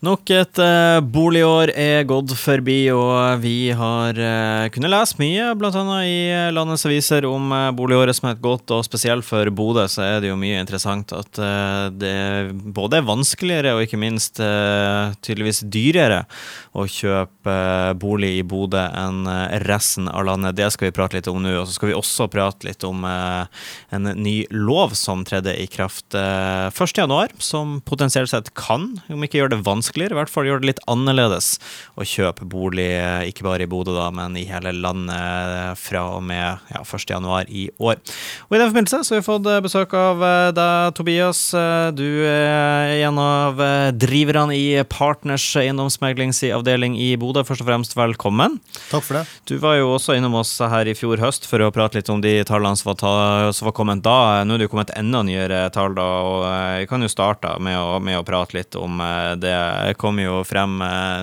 [0.00, 5.82] Nok et eh, boligår er gått forbi, og vi har eh, kunnet lese mye, bl.a.
[6.08, 6.22] i
[6.56, 10.22] landets aviser, om eh, boligåret som er et godt, og spesielt for Bodø så er
[10.24, 12.14] det jo mye interessant at uh, det
[12.72, 16.22] både er vanskeligere og ikke minst tydeligvis dyrere
[16.72, 17.54] å kjøpe
[18.00, 19.28] bolig i Bodø enn
[19.66, 20.56] resten av landet.
[20.56, 23.04] Det skal vi prate litt om nå, og så skal vi også prate litt om
[23.04, 29.54] en ny lov som tredde i kraft 1.1., som potensielt sett kan, om ikke gjør
[29.56, 31.58] det vanskelig vanskeligere, i hvert fall gjør det litt annerledes
[31.98, 36.22] å kjøpe bolig, eh, ikke bare i Bodø, da, men i hele landet fra og
[36.22, 37.98] med ja, 1.1 i år.
[38.48, 41.40] Og I den forbindelse så har vi fått eh, besøk av eh, deg, Tobias.
[41.94, 43.58] Du er en av
[43.94, 47.44] driverne i Partners eiendomsmeglingsavdeling i Bodø.
[47.46, 48.58] Først og fremst velkommen.
[48.90, 49.24] Takk for det.
[49.48, 52.22] Du var jo også innom oss her i fjor høst for å prate litt om
[52.22, 53.14] de tallene som var, ta,
[53.56, 54.42] som var kommet da.
[54.44, 56.46] Nå er det jo kommet enda nyere tall, da, og
[56.80, 59.00] vi kan jo starte med å, med å prate litt om
[59.40, 59.54] det
[60.00, 61.22] kom jo frem eh,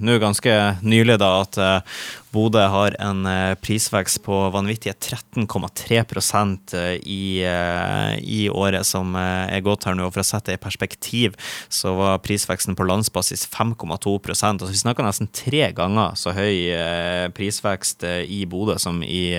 [0.00, 0.52] nå ganske
[0.84, 2.02] nylig da at eh,
[2.34, 6.74] Bodø har en eh, prisvekst på vanvittige 13,3%
[7.06, 7.44] i,
[8.18, 10.08] i året som er gått her nå.
[10.10, 11.38] For å sette det i perspektiv,
[11.72, 18.02] så var prisveksten på landsbasis 5,2% Altså Vi snakker nesten tre ganger så høy prisvekst
[18.26, 19.38] i Bodø som i,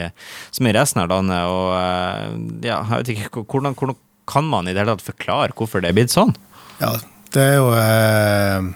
[0.56, 1.52] som i resten av landet.
[1.52, 5.84] Og ja, jeg vet ikke, hvordan, hvordan kan man i det hele tatt forklare hvorfor
[5.84, 6.34] det er blitt sånn?
[6.80, 6.96] Ja,
[7.36, 8.72] det er jo eh,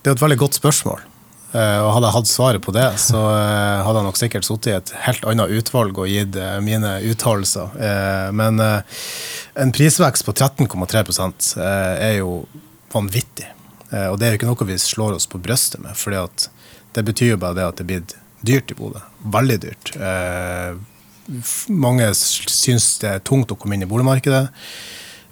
[0.00, 1.02] det er et veldig godt spørsmål.
[1.50, 4.70] Eh, og hadde jeg hatt svaret på det, så eh, hadde jeg nok sikkert sittet
[4.70, 7.74] i et helt annet utvalg og gitt mine uttalelser.
[8.36, 12.44] Men en prisvekst på 13,3% er jo
[12.94, 13.48] vanvittig.
[13.90, 17.34] Og det er jo ikke noe vi slår oss på brystet med, for det betyr
[17.34, 18.14] jo bare det at det er blitt
[18.46, 19.02] dyrt i Bodø.
[19.34, 19.92] Veldig dyrt.
[21.70, 24.46] Mange syns det er tungt å komme inn i boligmarkedet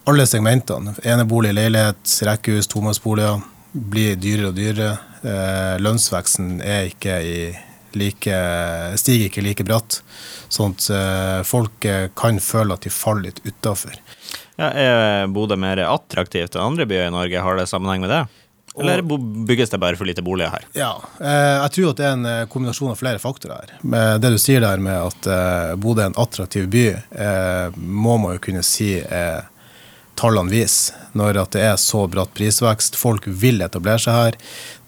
[0.09, 0.95] alle segmentene.
[1.03, 3.43] Enebolig, leilighet, rekkehus, tomannsboliger
[3.73, 4.93] blir dyrere og dyrere.
[5.21, 7.19] Eh, lønnsveksten ikke
[7.99, 8.39] like,
[9.01, 10.01] stiger ikke like bratt.
[10.49, 13.99] Sånn at eh, folk eh, kan føle at de faller litt utafor.
[14.59, 17.45] Ja, er Bodø mer attraktivt enn andre byer i Norge?
[17.45, 18.23] Har det sammenheng med det?
[18.79, 20.65] Eller bygges det bare for lite boliger her?
[20.79, 23.73] Ja, Jeg tror at det er en kombinasjon av flere faktorer her.
[23.83, 25.29] Med det du sier der med at
[25.83, 26.85] Bodø er en attraktiv by,
[27.75, 29.49] må man jo kunne si er
[30.19, 32.97] tallene viser, når det er så bratt prisvekst.
[32.99, 34.39] Folk vil etablere seg her.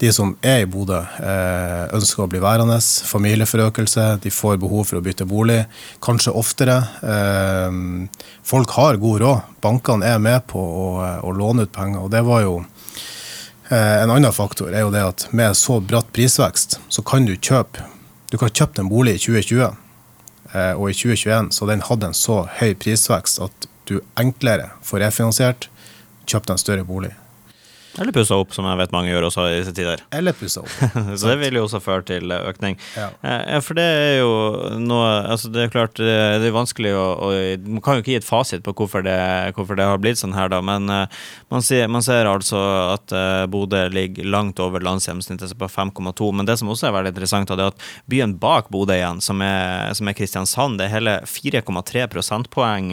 [0.01, 2.77] De som er i Bodø, eh, ønsker å bli værende.
[3.07, 5.63] Familieforøkelse, de får behov for å bytte bolig.
[6.03, 6.77] Kanskje oftere.
[7.01, 7.79] Eh,
[8.43, 9.41] folk har god råd.
[9.63, 10.87] Bankene er med på å,
[11.23, 12.03] å låne ut penger.
[12.03, 12.65] og det var jo
[13.69, 17.35] eh, En annen faktor er jo det at med så bratt prisvekst, så kan du
[17.37, 17.87] kjøpe
[18.31, 19.75] Du kan kjøpe en bolig i 2020,
[20.79, 25.69] og i 2021 så den hadde en så høy prisvekst at du enklere får refinansiert,
[26.29, 27.13] kjøpt en større bolig.
[27.99, 30.03] Eller pussa opp, som jeg vet mange gjør også i disse tider.
[30.17, 30.71] Eller pussa opp.
[31.19, 32.77] så det vil jo også føre til økning.
[32.95, 33.09] Ja.
[33.19, 34.31] Eh, for det er jo
[34.79, 37.29] noe Altså, det er klart, det er vanskelig å, å
[37.65, 39.17] Man kan jo ikke gi et fasit på hvorfor det,
[39.55, 41.05] hvorfor det har blitt sånn her, da, men uh,
[41.51, 42.59] man, ser, man, ser, altså
[42.91, 46.29] at uh, Bodø ligger langt over landsgjennomsnittet, på 5,2.
[46.35, 49.91] Men det som også er veldig interessant, er at byen bak Bodø igjen, som er,
[49.97, 52.91] som er Kristiansand, det er hele 4,3 prosentpoeng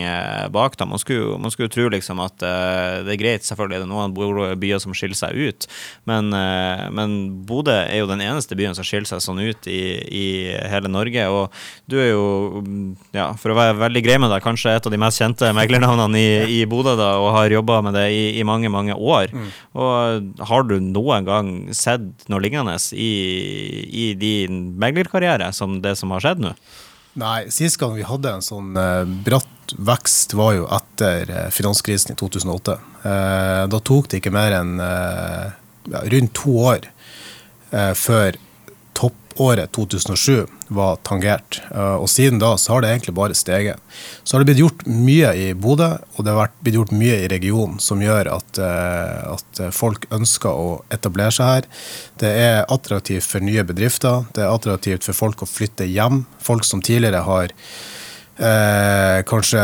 [0.55, 0.79] bak.
[0.79, 0.89] da.
[0.89, 4.83] Man skulle, man skulle tro liksom at det er greit, selvfølgelig er det noen byer
[4.83, 5.69] som som skiller seg ut.
[6.09, 7.17] Men, eh, men
[7.49, 10.27] Bodø er jo den eneste byen som skiller seg sånn ut i, i,
[10.73, 11.29] hele Norge.
[11.29, 11.55] Og
[11.91, 12.65] du er jo,
[13.17, 16.21] ja, for å være veldig grei med deg, kanskje et av de mest kjente meglernavnene
[16.21, 19.33] i, i Bodø, da, og har jobba med det i, i, mange, mange år.
[19.33, 19.49] Mm.
[19.79, 23.13] Og har du noen gang sett noe lignende i,
[23.89, 26.55] i din meglerkarriere som det som har skjedd nå?
[27.19, 32.15] Nei, sist gang vi hadde en sånn eh, bratt vekst, var jo etter eh, finanskrisen
[32.15, 32.77] i 2008.
[33.03, 36.87] Eh, da tok det ikke mer enn ja, rundt to år
[37.69, 38.37] før
[39.39, 41.61] toppåret 2007 var tangert.
[41.75, 43.79] Eh, og siden da så har det egentlig bare steget.
[44.25, 47.29] Så har det blitt gjort mye i Bodø, og det har blitt gjort mye i
[47.29, 51.69] regionen som gjør at, at folk ønsker å etablere seg her.
[52.19, 56.25] Det er attraktivt for nye bedrifter, det er attraktivt for folk å flytte hjem.
[56.43, 59.63] Folk som tidligere har eh, kanskje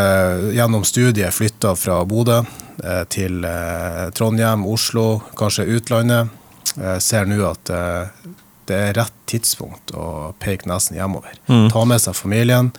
[0.55, 2.41] gjennom studiet flytta fra Bodø
[2.85, 6.31] eh, til eh, Trondheim, Oslo, kanskje utlandet.
[6.79, 8.33] Eh, ser nå at eh,
[8.71, 11.37] det er rett tidspunkt å peke nesen hjemover.
[11.47, 11.69] Mm.
[11.73, 12.73] Ta med seg familien.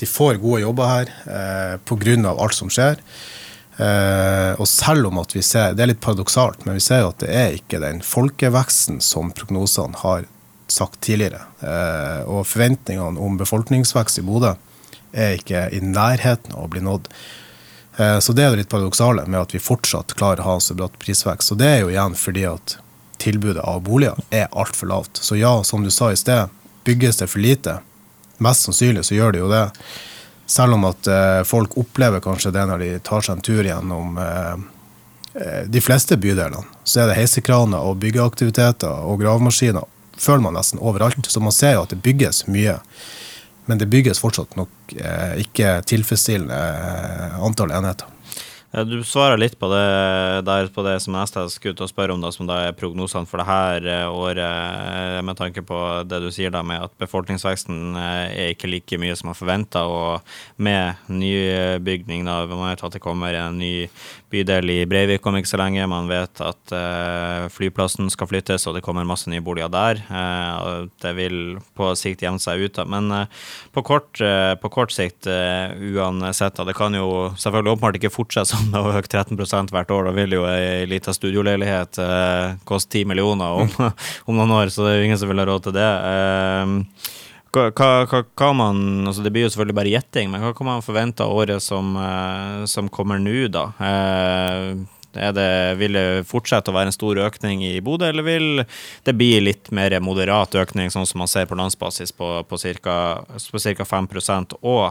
[0.00, 2.16] De får gode jobber her eh, pga.
[2.32, 3.00] alt som skjer.
[3.76, 7.12] Eh, og selv om at vi ser, Det er litt paradoksalt, men vi ser jo
[7.12, 10.26] at det er ikke den folkeveksten som prognosene har
[10.68, 11.42] sagt tidligere.
[11.60, 14.54] Eh, og forventningene om befolkningsvekst i Bodø
[15.12, 17.08] er ikke i nærheten av å bli nådd.
[18.00, 20.76] Uh, så det er jo litt paradoksale med at vi fortsatt klarer å ha så
[20.76, 21.52] bratt prisvekst.
[21.52, 22.78] Og det er jo igjen fordi at
[23.22, 25.22] tilbudet av boliger er altfor lavt.
[25.22, 26.50] Så ja, som du sa i sted,
[26.84, 27.78] bygges det for lite.
[28.42, 29.64] Mest sannsynlig så gjør det jo det.
[30.50, 34.18] Selv om at eh, folk opplever kanskje det når de tar seg en tur gjennom
[34.18, 34.54] eh,
[35.38, 36.66] eh de fleste bydelene.
[36.84, 39.86] Så er det heisekraner og byggeaktiviteter og gravemaskiner
[40.22, 41.26] føler man nesten overalt.
[41.26, 42.78] Så man ser jo at det bygges mye.
[43.66, 48.10] Men det bygges fortsatt nok eh, ikke tilfredsstillende eh, antall enheter.
[48.72, 52.22] Du svarer litt på det, der, på det som jeg skulle til å spørre om,
[52.24, 55.76] da, som da er prognosene for det her eh, året, eh, med tanke på
[56.08, 59.82] det du sier da med at befolkningsveksten eh, er ikke like mye som man forventa,
[59.84, 60.24] og
[60.56, 63.90] med nybygning, da, man vet at det kommer en ny
[64.32, 66.72] bydel i Breivik om ikke så lenge, man vet at
[67.52, 70.00] flyplassen skal flyttes, og det kommer masse nye boliger der.
[71.04, 72.86] det vil på sikt jevne seg ut, da.
[72.88, 73.28] men
[73.76, 78.61] på kort, på kort sikt uansett, da, det kan jo selvfølgelig åpenbart ikke fortsette sånn
[78.70, 80.06] det har økt 13% hvert år.
[80.08, 84.06] Da vil jo ei lita studioleilighet eh, koste 10 millioner om, mm.
[84.28, 85.90] om, noen år, så det er jo ingen som vil ha råd til det.
[86.12, 87.10] Eh,
[87.52, 90.84] hva, hva, hva, man, altså Det blir jo selvfølgelig bare gjetting, men hva kan man
[90.84, 93.68] forvente av året som, eh, som kommer nå, da?
[93.88, 94.72] Eh,
[95.12, 98.64] det, vil det fortsette å være en stor økning i Bodø, eller vil
[99.04, 102.96] det bli litt mer moderat økning, sånn som man ser på landsbasis på, på ca.
[103.36, 104.08] 5
[104.62, 104.84] Og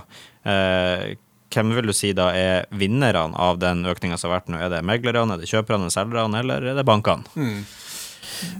[0.46, 1.18] eh,
[1.52, 4.62] hvem vil du si da er vinnerne av den økninga som har vært nå?
[4.62, 7.28] Er det meglerne, er det kjøperne, selgerne, eller er det bankene?
[7.36, 7.64] Mm.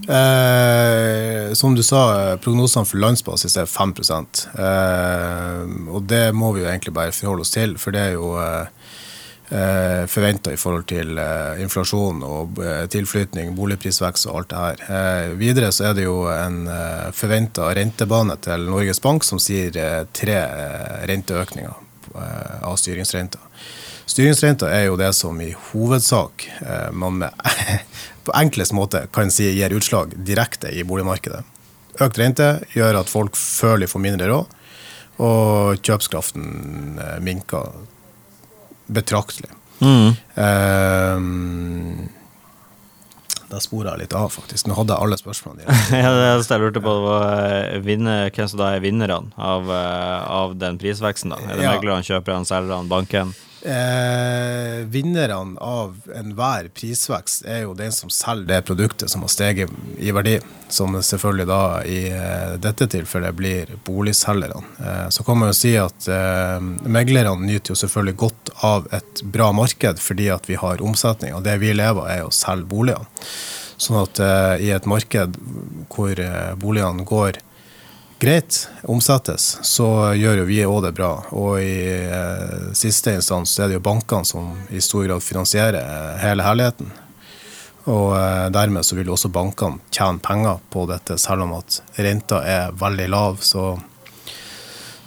[0.08, 6.68] Eh, som du sa, prognosene for landsbasis er 5 eh, Og det må vi jo
[6.68, 8.66] egentlig bare forholde oss til, for det er jo eh,
[9.52, 14.84] eh forventa i forhold til eh, inflasjon og eh, tilflytning, boligprisvekst og alt det her.
[14.96, 19.76] Eh, videre så er det jo en eh, forventa rentebane til Norges Bank som sier
[19.76, 20.38] eh, tre
[21.10, 23.40] renteøkninger av styringsrenta.
[24.12, 27.46] Styringsrenta er jo det som i hovedsak eh, man med,
[28.26, 31.42] på enklest måte kan si gir utslag direkte i boligmarkedet.
[32.02, 34.58] Økt rente gjør at folk føler de får mindre råd,
[35.22, 37.72] og kjøpskraften eh, minker
[38.92, 39.52] betraktelig.
[39.82, 40.12] Mm.
[40.36, 42.08] Um,
[43.52, 44.66] da spora jeg litt av, faktisk.
[44.68, 45.78] Nå hadde jeg alle spørsmålene dine.
[46.02, 49.70] ja, det eneste jeg lurte på, var eh, vinner, hvem som da er vinnerne av,
[49.70, 51.34] eh, av den prisveksten.
[51.34, 51.40] da?
[51.46, 51.74] Er det ja.
[51.76, 53.34] meglerne, kjøperne, selgerne, banken?
[53.62, 59.70] Eh, vinnerne av enhver prisvekst er jo den som selger det produktet som har steget
[60.02, 60.40] i verdi.
[60.72, 64.64] Som selvfølgelig da i eh, dette tilfellet blir boligselgerne.
[64.82, 66.58] Eh, så kan man jo si at eh,
[66.90, 71.46] meglerne nyter jo selvfølgelig godt av et bra marked fordi at vi har omsetning, og
[71.46, 73.06] det vi lever av er å selge boliger.
[73.78, 75.38] Sånn at eh, i et marked
[75.92, 77.38] hvor eh, boligene går
[78.22, 81.10] greit omsettes, så gjør jo vi òg det bra.
[81.34, 81.74] Og i
[82.06, 86.92] eh, siste instans er det jo bankene som i stor grad finansierer eh, hele herligheten.
[87.90, 92.44] Og eh, dermed så vil også bankene tjene penger på dette, selv om at renta
[92.46, 93.42] er veldig lav.
[93.42, 93.66] Så,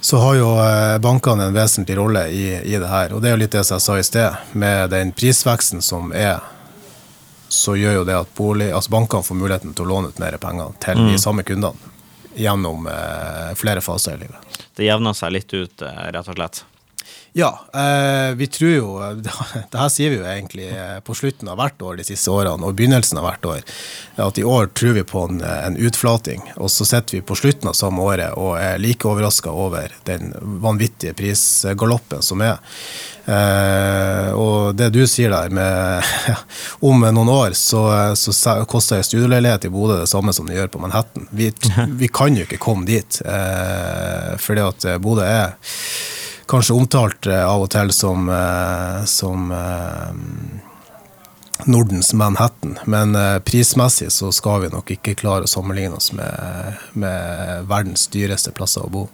[0.04, 3.16] så har jo eh, bankene en vesentlig rolle i, i, det her.
[3.16, 6.12] Og det er jo litt det som jeg sa i sted, med den prisveksten som
[6.12, 6.44] er
[7.48, 10.36] så gjør jo det at bolig, altså bankene får muligheten til å låne ut mer
[10.42, 11.12] penger til mm.
[11.14, 11.95] de samme kundene
[12.36, 14.62] gjennom eh, flere faser i livet.
[14.76, 16.64] Det jevner seg litt ut, eh, rett og slett?
[17.38, 19.00] Ja, eh, vi tror jo
[19.72, 22.64] Det her sier vi jo egentlig eh, på slutten av hvert år de siste årene,
[22.64, 23.74] og begynnelsen av hvert år.
[24.24, 26.46] At i år tror vi på en, en utflating.
[26.56, 30.32] Og så sitter vi på slutten av samme året og er like overraska over den
[30.64, 32.64] vanvittige prisgaloppen som er.
[33.28, 36.08] Eh, og det du sier der med
[36.88, 37.84] Om noen år så,
[38.16, 41.28] så koster ei studieleilighet i Bodø det samme som det gjør på Manhattan.
[41.36, 41.52] Vi,
[42.00, 45.58] vi kan jo ikke komme dit, eh, fordi at Bodø er
[46.48, 50.10] kanskje omtalt eh, av og til som, eh, som eh,
[51.66, 52.78] Nordens Manhattan.
[52.86, 53.16] Men
[53.48, 58.86] prismessig så skal vi nok ikke klare å sammenligne oss med, med verdens dyreste plasser
[58.86, 59.06] å bo.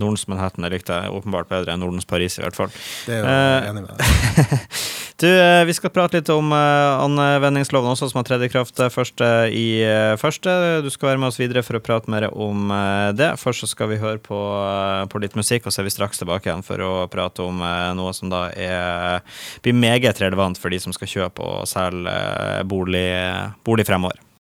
[0.00, 2.72] Nordens Manhattan jeg likte jeg åpenbart bedre enn Nordens Paris, i hvert fall.
[3.06, 4.66] Det er jo eh, enig med deg.
[5.22, 8.82] du, eh, vi skal prate litt om uh, anvendingsloven også, som har trådt i kraft
[8.92, 9.66] første i
[10.20, 10.52] første.
[10.84, 12.68] Du skal være med oss videre for å prate mer om
[13.16, 13.30] det.
[13.40, 14.40] Først så skal vi høre på,
[15.12, 17.64] på, litt musikk, og så er vi straks tilbake igjen for å prate om
[17.96, 19.24] noe som da er,
[19.64, 22.16] blir meget relevant for de som skal kjøpe og selge
[22.68, 23.08] bolig,
[23.64, 24.25] bolig fremover.